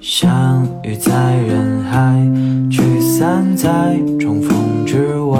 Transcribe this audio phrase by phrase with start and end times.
[0.00, 2.14] 相遇在人海，
[2.70, 5.38] 聚散在重逢之外。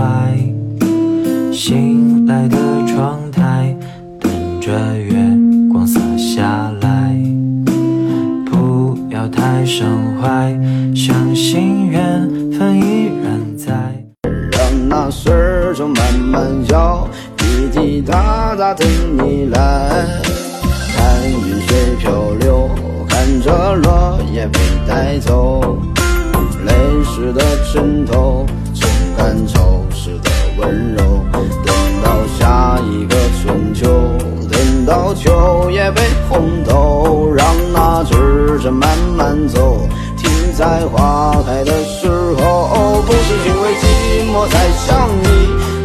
[1.53, 3.77] 醒来的窗台，
[4.19, 5.15] 等着月
[5.71, 7.17] 光洒下来。
[8.47, 9.87] 不要太伤
[10.21, 10.53] 怀，
[10.93, 13.73] 相信缘分依然在。
[14.51, 20.28] 让那时钟慢慢摇，滴滴答答等你来。
[24.99, 25.61] 带走。
[26.67, 26.73] 泪
[27.05, 27.41] 湿的
[27.73, 28.45] 枕头，
[28.75, 29.61] 撑干潮
[29.95, 31.25] 湿的温柔。
[31.33, 31.73] 等
[32.03, 33.87] 到下一个春秋，
[34.51, 43.01] 等到秋叶被红透，让那指针慢慢走，停在花开的时候。
[43.07, 43.85] 不是因为寂
[44.33, 45.27] 寞才想你，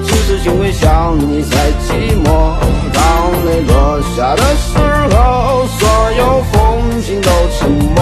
[0.07, 2.57] 只是因为想你才寂寞。
[2.91, 4.79] 当泪落下的时
[5.15, 7.92] 候，所有风景都沉默。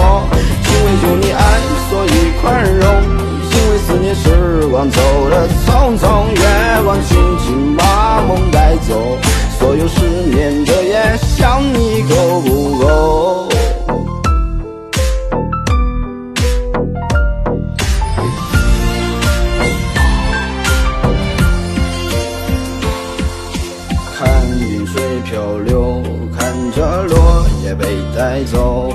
[25.24, 26.02] 漂流，
[26.36, 28.92] 看着落叶被带走。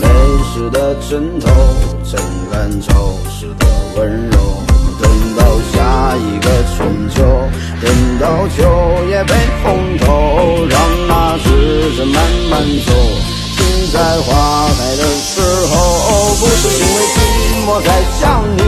[0.00, 0.06] 泪
[0.52, 1.48] 湿的枕头，
[2.04, 4.38] 撑干潮湿的温柔。
[5.00, 7.22] 等到下一个春秋，
[7.80, 8.58] 等到秋
[9.08, 11.46] 叶被红透，让那时
[11.96, 12.16] 针慢
[12.50, 12.92] 慢走，
[13.56, 16.34] 停在花开的时候。
[16.40, 17.16] 不是因为寂
[17.66, 17.86] 寞才
[18.20, 18.60] 想你，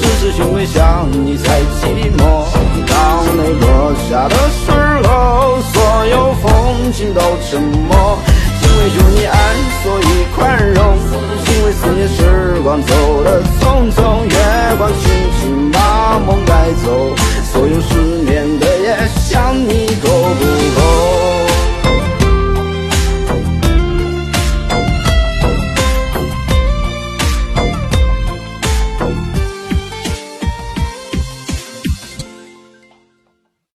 [0.00, 2.20] 只是因为想你才寂寞。
[2.86, 2.90] 当
[3.36, 4.36] 泪落下的，
[7.12, 8.18] 都沉默。
[8.62, 9.36] 因为有你爱，
[9.82, 10.11] 所以。